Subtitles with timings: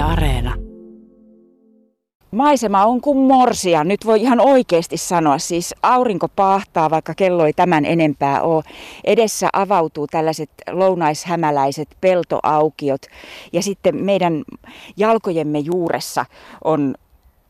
[0.00, 0.54] Areena.
[2.30, 3.84] Maisema on kuin morsia.
[3.84, 5.38] Nyt voi ihan oikeasti sanoa.
[5.38, 8.64] Siis aurinko paahtaa, vaikka kello ei tämän enempää ole.
[9.04, 13.02] Edessä avautuu tällaiset lounaishämäläiset peltoaukiot.
[13.52, 14.44] Ja sitten meidän
[14.96, 16.24] jalkojemme juuressa
[16.64, 16.94] on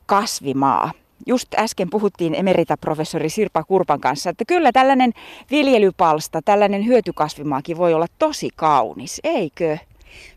[0.06, 0.90] kasvimaa.
[1.26, 5.12] Just äsken puhuttiin emeritaprofessori Sirpa Kurpan kanssa, että kyllä tällainen
[5.50, 9.78] viljelypalsta, tällainen hyötykasvimaakin voi olla tosi kaunis, eikö?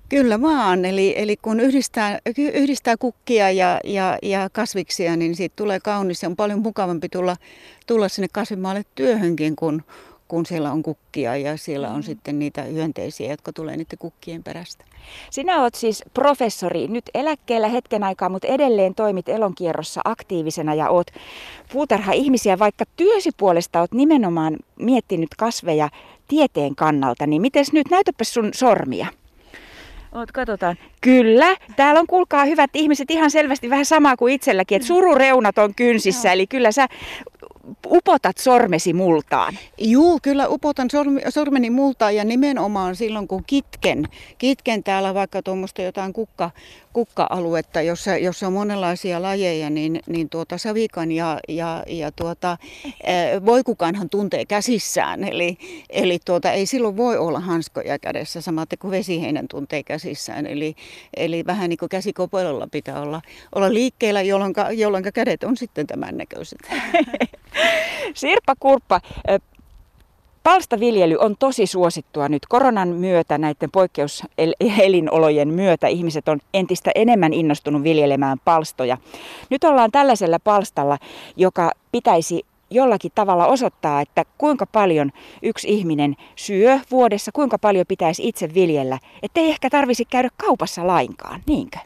[0.09, 5.79] Kyllä vaan, eli, eli kun yhdistää, yhdistää kukkia ja, ja, ja kasviksia, niin siitä tulee
[5.79, 6.23] kaunis.
[6.23, 7.37] Ja on paljon mukavampi tulla,
[7.87, 9.83] tulla sinne kasvimaalle työhönkin, kun,
[10.27, 12.03] kun siellä on kukkia ja siellä on mm.
[12.03, 14.85] sitten niitä hyönteisiä, jotka tulee niiden kukkien perästä.
[15.31, 21.07] Sinä olet siis professori, nyt eläkkeellä hetken aikaa, mutta edelleen toimit elonkierrossa aktiivisena ja oot
[21.73, 25.89] puutarha-ihmisiä, vaikka työsi puolesta olet nimenomaan miettinyt kasveja
[26.27, 29.07] tieteen kannalta, niin miten nyt näytäpä sun sormia?
[30.13, 30.75] Oot, katsotaan.
[31.01, 35.75] Kyllä, täällä on kuulkaa hyvät ihmiset ihan selvästi vähän sama kuin itselläkin, että surureunat on
[35.75, 36.87] kynsissä, eli kyllä sä
[37.87, 39.57] upotat sormesi multaan.
[39.77, 45.81] Juu, kyllä upotan sormi, sormeni multaan ja nimenomaan silloin kun kitken, kitken täällä vaikka tuommoista
[45.81, 46.51] jotain kukka,
[46.93, 52.57] kukka-aluetta, jossa, jossa on monenlaisia lajeja, niin, niin tuota savikan ja, ja, ja tuota,
[53.45, 55.23] voikukanhan tuntee käsissään.
[55.23, 55.57] Eli,
[55.89, 60.45] eli tuota, ei silloin voi olla hanskoja kädessä, samaten kuin vesiheinän tuntee käsissään.
[60.45, 60.75] Eli,
[61.17, 63.21] eli vähän niin kuin käsikopelolla pitää olla,
[63.55, 66.59] olla liikkeellä, jolloin, jolloin kädet on sitten tämän näköiset.
[68.13, 69.01] Sirpa Kurppa,
[70.43, 75.87] Palstaviljely on tosi suosittua nyt koronan myötä, näiden poikkeuselinolojen myötä.
[75.87, 78.97] Ihmiset on entistä enemmän innostunut viljelemään palstoja.
[79.49, 80.97] Nyt ollaan tällaisella palstalla,
[81.35, 88.27] joka pitäisi jollakin tavalla osoittaa, että kuinka paljon yksi ihminen syö vuodessa, kuinka paljon pitäisi
[88.27, 91.77] itse viljellä, että ei ehkä tarvisi käydä kaupassa lainkaan, niinkö?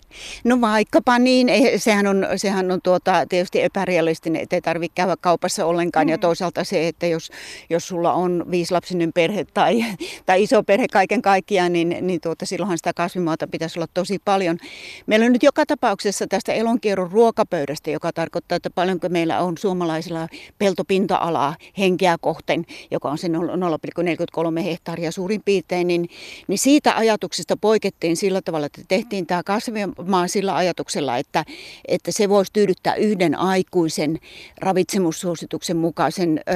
[0.43, 5.65] No vaikkapa niin, sehän on, sehän on tuota, tietysti epärealistinen, että ei tarvitse käydä kaupassa
[5.65, 6.07] ollenkaan.
[6.07, 6.11] Mm.
[6.11, 7.31] Ja toisaalta se, että jos,
[7.69, 9.85] jos sulla on viislapsinen perhe tai,
[10.25, 14.57] tai iso perhe kaiken kaikkiaan, niin, niin tuota, silloinhan sitä kasvimaata pitäisi olla tosi paljon.
[15.05, 20.27] Meillä on nyt joka tapauksessa tästä elonkierron ruokapöydästä, joka tarkoittaa, että paljonko meillä on suomalaisilla
[20.57, 26.09] pelto peltopinta-alaa henkeä kohten, joka on se 0,43 hehtaaria suurin piirtein, niin,
[26.47, 31.45] niin siitä ajatuksesta poikettiin sillä tavalla, että tehtiin tämä kasvimaa sillä ajatuksella, että,
[31.87, 34.19] että se voisi tyydyttää yhden aikuisen
[34.57, 36.51] ravitsemussuosituksen mukaisen ö,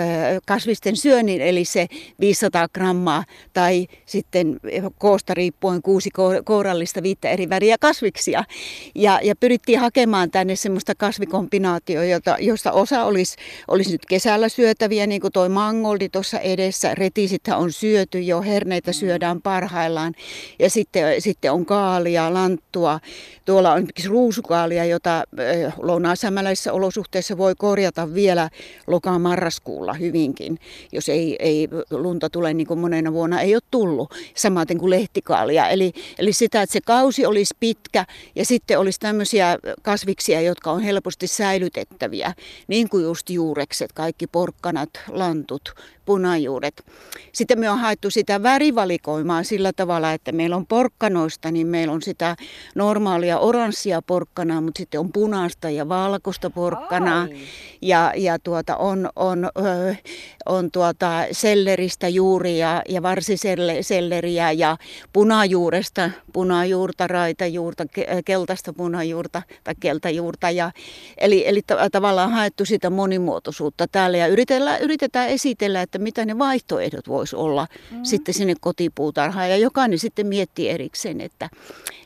[0.48, 1.88] kasvisten syönnin, eli se
[2.20, 3.24] 500 grammaa
[3.54, 4.60] tai sitten
[4.98, 6.10] koosta riippuen kuusi
[6.46, 8.44] kourallista viittä eri väriä kasviksia.
[8.96, 13.36] Ja, ja pyrittiin hakemaan tänne semmoista kasvikombinaatioa, jota, josta osa olisi,
[13.68, 16.96] olisi nyt kesällä syötäviä, niin kuin toi mangoldi tuossa edessä.
[16.96, 20.14] Retisithän on syöty jo, herneitä syödään parhaillaan.
[20.60, 23.00] Ja sitten, sitten on kaalia, lanttua.
[23.46, 25.24] Tuolla on esimerkiksi ruusukaalia, jota
[25.78, 28.50] lounaasämäläisissä olosuhteissa voi korjata vielä
[28.88, 30.60] loka-marraskuulla hyvinkin,
[30.92, 34.14] jos ei, ei lunta tule niin kuin monena vuonna ei ole tullut.
[34.36, 35.70] Samaten kuin lehtikaalia.
[35.70, 38.06] Eli, eli sitä, että se kausi olisi pitkä
[38.36, 42.34] ja sitten olisi tämmöisiä kasviksia, jotka on helposti säilytettäviä,
[42.68, 45.74] niin kuin just juurekset, kaikki porkkanat, lantut,
[46.06, 46.86] punajuuret.
[47.32, 52.02] Sitten me on haettu sitä värivalikoimaa sillä tavalla, että meillä on porkkanoista, niin meillä on
[52.02, 52.36] sitä
[52.76, 57.22] normaalia oranssia porkkanaa, mutta sitten on punaista ja valkoista porkkanaa.
[57.22, 57.38] Ai.
[57.82, 59.96] Ja, ja tuota, on, on, ö,
[60.46, 64.78] on tuota selleristä juuria ja varsiselleriä ja
[65.14, 67.86] punajuuresta, punajuurta, raitajuurta,
[68.26, 70.50] keltaista punajuurta tai keltajuurta.
[70.50, 70.72] Ja,
[71.18, 77.08] eli, eli tavallaan haettu sitä monimuotoisuutta täällä ja yritetään, yritetään esitellä, että mitä ne vaihtoehdot
[77.08, 78.00] voisi olla mm.
[78.04, 79.50] sitten sinne kotipuutarhaan.
[79.50, 81.50] Ja jokainen sitten miettii erikseen, että,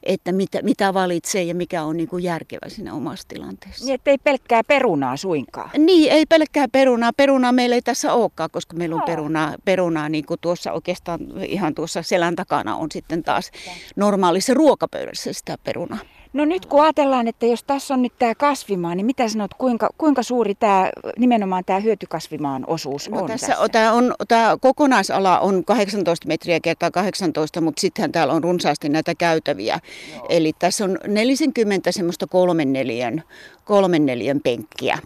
[0.03, 3.85] että mitä, mitä valitsee ja mikä on niin kuin järkevä siinä omassa tilanteessa.
[3.85, 5.69] Niin, ei pelkkää perunaa suinkaan.
[5.77, 7.11] Niin, ei pelkkää perunaa.
[7.17, 9.05] Perunaa meillä ei tässä olekaan, koska meillä on no.
[9.05, 13.51] perunaa, perunaa niin kuin tuossa oikeastaan ihan tuossa selän takana on sitten taas
[13.95, 15.99] normaalissa ruokapöydässä sitä perunaa.
[16.35, 19.89] No nyt kun ajatellaan, että jos tässä on nyt tämä kasvimaa, niin mitä sanot, kuinka,
[19.97, 23.47] kuinka suuri tämä nimenomaan tämä hyötykasvimaan osuus no, on tässä?
[23.47, 23.69] tässä?
[23.69, 29.15] Tämä, on, tämä kokonaisala on 18 metriä kertaa 18, mutta sittenhän täällä on runsaasti näitä
[29.15, 29.79] käytäviä.
[30.15, 30.25] Joo.
[30.29, 33.23] Eli tässä on 40 semmoista kolmen neljän,
[33.65, 34.97] kolmen neljän penkkiä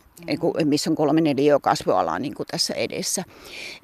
[0.65, 3.23] missä on kolme neljä kasvualaa niin kuin tässä edessä.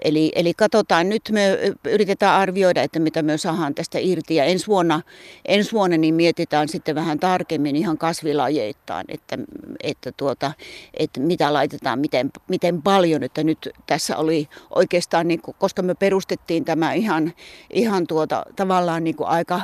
[0.04, 4.36] Eli, eli katsotaan, nyt me yritetään arvioida, että mitä me saadaan tästä irti.
[4.36, 5.02] Ja ensi vuonna,
[5.46, 9.38] ensi vuonna niin mietitään sitten vähän tarkemmin ihan kasvilajeittain, että,
[9.84, 10.52] että, tuota,
[10.94, 13.24] että mitä laitetaan, miten, miten paljon.
[13.24, 17.34] Että nyt tässä oli oikeastaan, niin kuin, koska me perustettiin tämä ihan,
[17.74, 19.62] ihan tuota, tavallaan niin kuin aika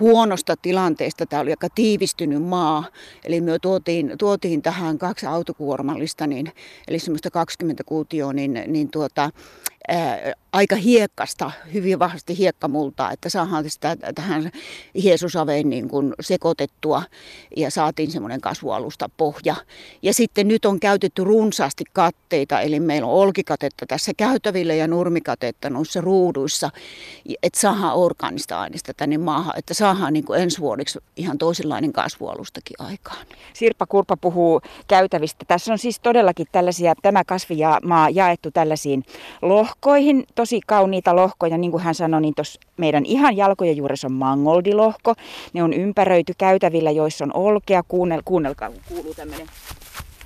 [0.00, 1.26] huonosta tilanteesta.
[1.26, 2.84] Tämä oli aika tiivistynyt maa,
[3.24, 6.52] eli me tuotiin, tuotiin tähän kaksi autokuormallista, niin,
[6.88, 9.30] eli semmoista 20 kuutioa, niin, niin tuota,
[10.52, 14.50] aika hiekkasta, hyvin vahvasti hiekkamultaa, että saadaan sitä tähän
[14.94, 17.02] hiesusaveen niin kuin sekoitettua
[17.56, 19.56] ja saatiin semmoinen kasvualusta pohja.
[20.02, 25.70] Ja sitten nyt on käytetty runsaasti katteita, eli meillä on olkikatetta tässä käytävillä ja nurmikatetta
[25.70, 26.70] noissa ruuduissa,
[27.42, 32.76] että saadaan orgaanista aineista tänne maahan, että saadaan niin kuin ensi vuodeksi ihan toisenlainen kasvualustakin
[32.78, 33.26] aikaan.
[33.52, 35.44] Sirpa Kurpa puhuu käytävistä.
[35.48, 39.04] Tässä on siis todellakin tällaisia, tämä kasvimaa jaettu tällaisiin
[39.70, 44.12] lohkoihin, tosi kauniita lohkoja, niin kuin hän sanoi, niin tuossa meidän ihan jalkojen juuressa on
[44.12, 45.14] mangoldilohko.
[45.52, 47.82] Ne on ympäröity käytävillä, joissa on olkea.
[47.88, 49.46] Kuunnel, kuunnelkaa, kuuluu tämmöinen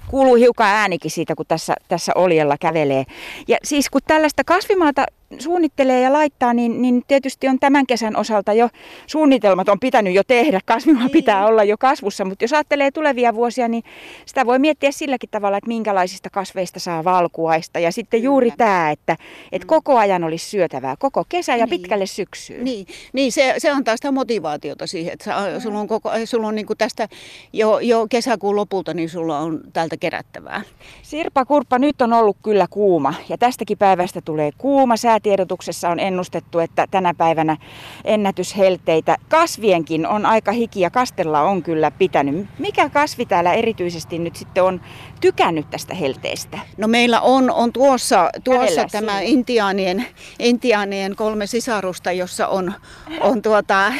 [0.08, 3.04] kuuluu hiukan äänikin siitä, kun tässä, tässä oljella kävelee.
[3.48, 5.06] Ja siis kun tällaista kasvimaata
[5.38, 8.68] suunnittelee ja laittaa, niin, niin tietysti on tämän kesän osalta jo
[9.06, 10.60] suunnitelmat on pitänyt jo tehdä.
[10.64, 11.10] Kasvimaa niin.
[11.10, 13.84] pitää olla jo kasvussa, mutta jos ajattelee tulevia vuosia, niin
[14.26, 17.78] sitä voi miettiä silläkin tavalla, että minkälaisista kasveista saa valkuaista.
[17.78, 18.24] Ja sitten Kyllä.
[18.24, 19.16] juuri tämä, että,
[19.52, 19.68] että mm.
[19.68, 21.70] koko ajan olisi syötävää, koko kesä ja niin.
[21.80, 22.64] pitkälle syksyyn.
[22.64, 26.66] Niin, niin se, se antaa sitä motivaatiota siihen, että sulla on, koko, sulla on niin
[26.66, 27.08] kuin tästä
[27.52, 30.62] jo, jo kesäkuun lopulta, niin sulla on täältä kerättävää.
[31.02, 34.96] Sirpa Kurppa, nyt on ollut kyllä kuuma ja tästäkin päivästä tulee kuuma.
[34.96, 37.56] Sä säätiedotuksessa on ennustettu, että tänä päivänä
[38.04, 39.16] ennätyshelteitä.
[39.28, 42.46] Kasvienkin on aika hiki ja kastella on kyllä pitänyt.
[42.58, 44.80] Mikä kasvi täällä erityisesti nyt sitten on
[45.20, 46.58] tykännyt tästä helteestä?
[46.76, 50.06] No meillä on, on tuossa, tuossa tämä intiaanien,
[50.38, 52.72] intiaanien kolme sisarusta, jossa on,
[53.20, 53.92] on tuota,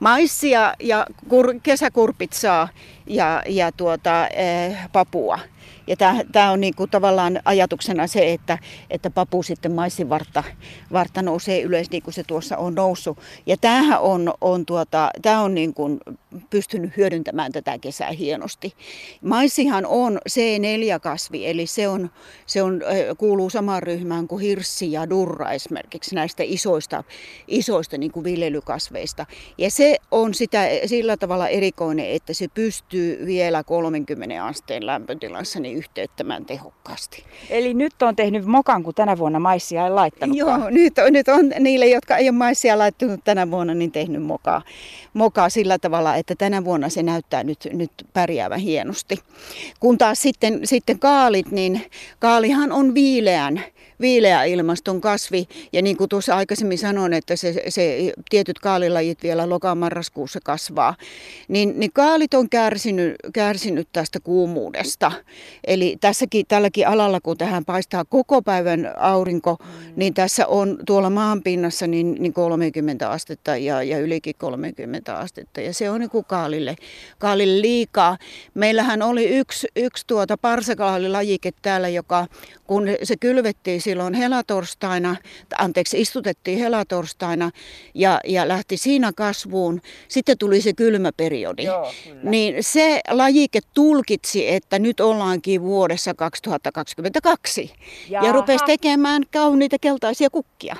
[0.00, 2.68] maissia ja kur, kesäkurpitsaa
[3.06, 5.38] ja, ja tuota, eh, papua.
[5.86, 5.96] Ja
[6.32, 8.58] tämä on niinku tavallaan ajatuksena se, että,
[8.90, 10.44] että papu sitten maissivartta
[10.92, 13.18] vartta nousee ylös niin kuin se tuossa on noussut.
[13.46, 15.98] Ja tämähän on, on, tuota, tää on niinku
[16.50, 18.72] pystynyt hyödyntämään tätä kesää hienosti.
[19.22, 22.10] Maissihan on C4-kasvi, eli se, on,
[22.46, 22.82] se on,
[23.18, 27.04] kuuluu samaan ryhmään kuin hirssi ja durra esimerkiksi näistä isoista,
[27.48, 29.26] isoista niin kuin viljelykasveista.
[29.58, 35.75] Ja se on sitä sillä tavalla erikoinen, että se pystyy vielä 30 asteen lämpötilassa niin
[35.76, 37.24] yhteyttämään tehokkaasti.
[37.50, 40.36] Eli nyt on tehnyt mokan, kun tänä vuonna maissia ei laittanut.
[40.36, 44.22] Joo, nyt on, nyt on niille, jotka ei ole maissia laittanut tänä vuonna, niin tehnyt
[44.22, 44.62] mokaa,
[45.14, 49.18] mokaa sillä tavalla, että tänä vuonna se näyttää nyt, nyt pärjäävän hienosti.
[49.80, 51.82] Kun taas sitten, sitten kaalit, niin
[52.18, 53.64] kaalihan on viileän
[54.00, 55.48] viileä ilmaston kasvi.
[55.72, 60.94] Ja niin kuin tuossa aikaisemmin sanoin, että se, se tietyt kaalilajit vielä lokamarraskuussa kasvaa,
[61.48, 65.12] niin, niin kaalit on kärsinyt, kärsinyt tästä kuumuudesta.
[65.66, 69.92] Eli tässäkin, tälläkin alalla, kun tähän paistaa koko päivän aurinko, mm.
[69.96, 75.60] niin tässä on tuolla maanpinnassa niin, niin 30 astetta ja, ja ylikin 30 astetta.
[75.60, 76.76] Ja se on niin kuin kaalille,
[77.18, 78.18] kaalille liikaa.
[78.54, 82.26] Meillähän oli yksi, yksi tuota parsakaalilajike täällä, joka
[82.66, 85.16] kun se kylvettiin silloin helatorstaina,
[85.58, 87.50] anteeksi, istutettiin helatorstaina
[87.94, 89.80] ja, ja lähti siinä kasvuun.
[90.08, 91.64] Sitten tuli se kylmäperiodi.
[91.64, 91.92] Joo,
[92.22, 97.72] niin se lajike tulkitsi, että nyt ollaankin vuodessa 2022
[98.08, 98.26] Jaha.
[98.26, 100.76] ja rupesi tekemään kauniita keltaisia kukkia.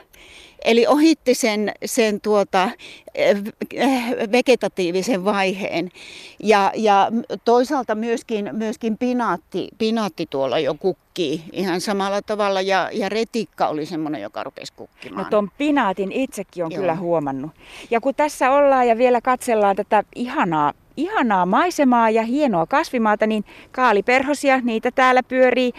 [0.67, 2.71] Eli ohitti sen, sen tuota,
[3.15, 3.43] eh,
[4.33, 5.91] vegetatiivisen vaiheen.
[6.43, 7.11] Ja, ja
[7.45, 12.61] toisaalta myöskin, myöskin pinaatti, pinaatti tuolla jo kukkii ihan samalla tavalla.
[12.61, 15.25] Ja, ja retikka oli semmoinen, joka rupesi kukkimaan.
[15.25, 16.81] No tuon pinaatin itsekin on Joo.
[16.81, 17.51] kyllä huomannut.
[17.91, 23.45] Ja kun tässä ollaan ja vielä katsellaan tätä ihanaa ihanaa maisemaa ja hienoa kasvimaata, niin
[23.73, 25.73] kaaliperhosia, niitä täällä pyörii.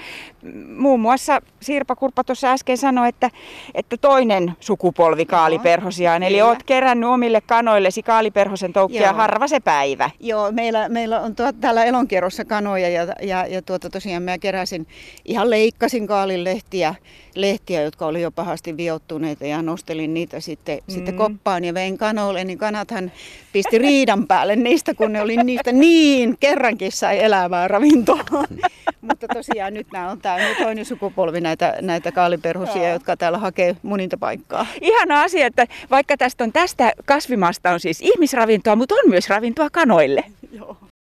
[0.77, 3.31] Muun muassa Sirpa Kurppa tuossa äsken sanoi, että,
[3.73, 6.23] että toinen sukupolvi kaaliperhosiaan.
[6.23, 9.13] Eli olet kerännyt omille kanoillesi kaaliperhosen toukkia Joo.
[9.13, 10.09] harva se päivä.
[10.19, 14.87] Joo, meillä, meillä on tuot, täällä elonkierrossa kanoja ja, ja, ja tuota, tosiaan mä keräsin,
[15.25, 16.95] ihan leikkasin kaalilehtiä
[17.41, 20.93] lehtiä, jotka oli jo pahasti viottuneita ja nostelin niitä sitten, mm.
[20.93, 23.11] sitten koppaan ja vein kanoille, niin kanathan
[23.53, 28.23] pisti riidan päälle niistä, kun ne oli niistä niin kerrankin sai elävää ravintoa.
[29.01, 34.65] Mutta tosiaan nyt nämä on tämä toinen sukupolvi näitä, näitä kaaliperhosia, jotka täällä hakee munintapaikkaa.
[34.81, 39.69] Ihana asia, että vaikka tästä on tästä kasvimasta on siis ihmisravintoa, mutta on myös ravintoa
[39.69, 40.23] kanoille.
[40.51, 40.77] Joo.